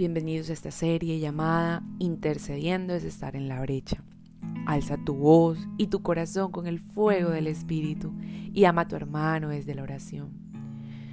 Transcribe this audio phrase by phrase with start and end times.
[0.00, 4.02] bienvenidos a esta serie llamada Intercediendo es estar en la brecha.
[4.64, 8.14] Alza tu voz y tu corazón con el fuego del Espíritu
[8.54, 10.30] y ama a tu hermano desde la oración.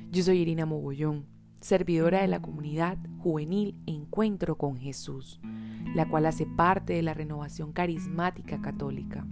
[0.10, 1.25] Yo soy Irina Mogollón,
[1.60, 5.42] servidora de la comunidad juvenil Encuentro con Jesús,
[5.93, 9.28] la cual hace parte de la renovación carismática católica.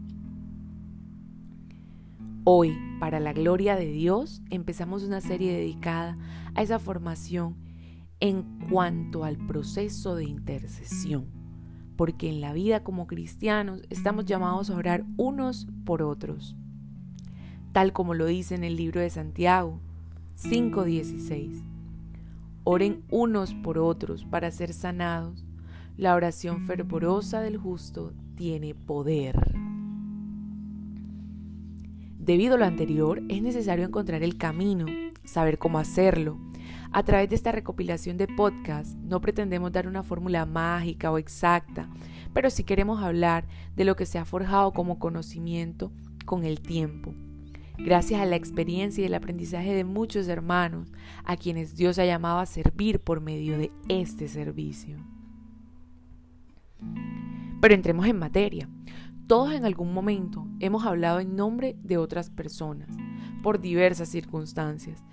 [2.43, 6.18] Hoy, para la gloria de Dios, empezamos una serie dedicada
[6.56, 7.56] a esa formación
[8.19, 11.25] en cuanto al proceso de intercesión,
[11.96, 16.55] porque en la vida como cristianos estamos llamados a orar unos por otros,
[17.71, 19.79] tal como lo dice en el libro de Santiago
[20.36, 21.64] 5:16.
[22.64, 25.46] Oren unos por otros para ser sanados.
[25.97, 29.36] La oración fervorosa del justo tiene poder.
[32.19, 34.88] Debido a lo anterior, es necesario encontrar el camino,
[35.23, 36.39] saber cómo hacerlo.
[36.91, 41.89] A través de esta recopilación de podcasts no pretendemos dar una fórmula mágica o exacta,
[42.33, 45.92] pero sí queremos hablar de lo que se ha forjado como conocimiento
[46.25, 47.14] con el tiempo.
[47.77, 50.94] Gracias a la experiencia y el aprendizaje de muchos hermanos
[51.25, 54.97] a quienes Dios ha llamado a servir por medio de este servicio.
[57.61, 58.70] Pero entremos en materia.
[59.27, 62.89] Todos en algún momento hemos hablado en nombre de otras personas,
[63.42, 65.03] por diversas circunstancias.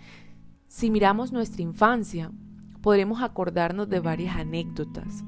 [0.72, 2.32] Si miramos nuestra infancia,
[2.80, 5.22] podremos acordarnos de varias anécdotas.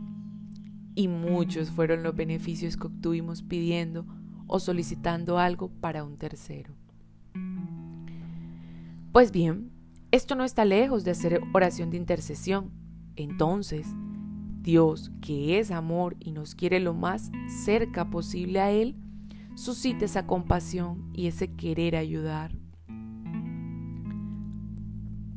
[0.95, 4.07] Y muchos fueron los beneficios que obtuvimos pidiendo
[4.47, 6.73] o solicitando algo para un tercero.
[9.13, 9.71] Pues bien,
[10.13, 12.71] esto no está lejos de hacer oración de intercesión.
[13.15, 13.87] Entonces,
[14.63, 17.31] Dios, que es amor y nos quiere lo más
[17.67, 18.97] cerca posible a Él,
[19.57, 22.64] suscita esa compasión y ese querer ayudar.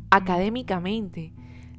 [0.09, 1.33] Académicamente,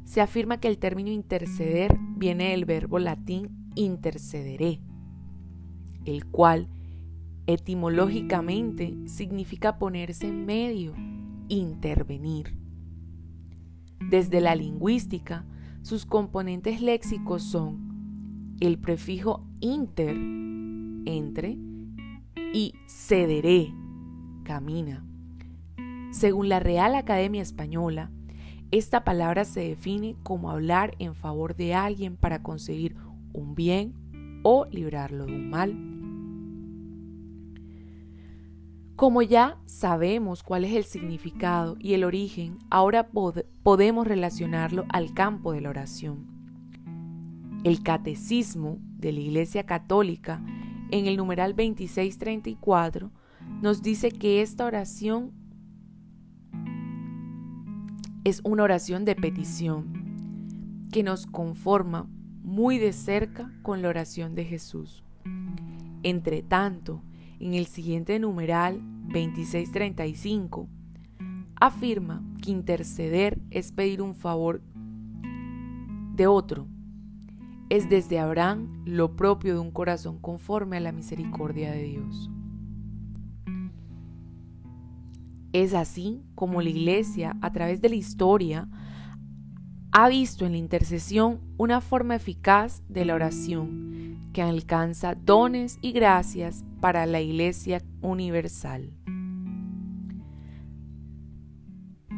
[0.05, 4.81] se afirma que el término interceder viene del verbo latín intercederé,
[6.05, 6.69] el cual
[7.47, 10.95] etimológicamente significa ponerse en medio,
[11.49, 12.55] intervenir.
[14.11, 15.47] Desde la lingüística,
[15.83, 20.17] sus componentes léxicos son el prefijo inter,
[21.07, 21.59] entre,
[22.53, 23.73] y cederé,
[24.45, 25.05] camina.
[26.11, 28.11] Según la Real Academia Española,
[28.71, 32.97] esta palabra se define como hablar en favor de alguien para conseguir
[33.33, 33.95] un bien
[34.43, 35.99] o librarlo de un mal.
[38.95, 43.09] Como ya sabemos cuál es el significado y el origen, ahora
[43.63, 46.27] podemos relacionarlo al campo de la oración.
[47.65, 50.43] El catecismo de la Iglesia Católica,
[50.91, 53.13] en el numeral 2634,
[53.63, 55.33] nos dice que esta oración
[58.29, 62.07] es una oración de petición que nos conforma
[62.43, 65.03] muy de cerca con la oración de Jesús.
[66.03, 67.03] Entre tanto,
[67.41, 70.69] en el siguiente numeral 2635,
[71.59, 74.61] afirma que interceder es pedir un favor
[76.15, 76.67] de otro.
[77.71, 82.31] Es desde Abraham lo propio de un corazón conforme a la misericordia de Dios.
[85.59, 88.69] Es así como la Iglesia, a través de la historia,
[89.91, 95.91] ha visto en la intercesión una forma eficaz de la oración que alcanza dones y
[95.91, 98.93] gracias para la Iglesia universal.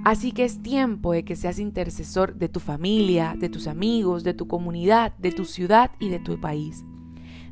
[0.05, 4.35] Así que es tiempo de que seas intercesor de tu familia, de tus amigos, de
[4.35, 6.85] tu comunidad, de tu ciudad y de tu país.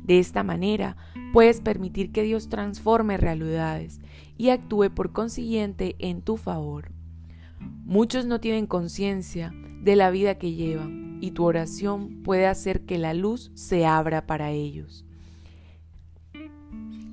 [0.09, 0.97] De esta manera
[1.33, 4.01] puedes permitir que Dios transforme realidades
[4.39, 6.91] y actúe por consiguiente en tu favor.
[7.85, 9.53] Muchos no tienen conciencia
[9.83, 14.25] de la vida que llevan y tu oración puede hacer que la luz se abra
[14.25, 15.05] para ellos.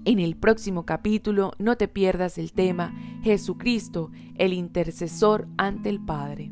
[0.06, 6.50] En el próximo capítulo no te pierdas el tema Jesucristo, el intercesor ante el Padre.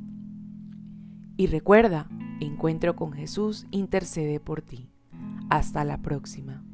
[1.38, 2.06] Y recuerda,
[2.40, 4.93] encuentro con Jesús intercede por ti.
[5.50, 6.64] Hasta la próxima.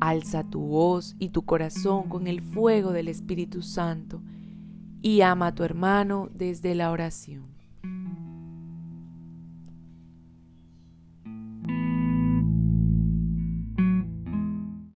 [0.00, 4.22] Alza tu voz y tu corazón con el fuego del Espíritu Santo
[5.02, 7.59] y ama a tu hermano desde la oración.